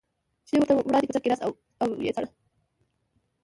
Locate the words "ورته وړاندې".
0.61-1.07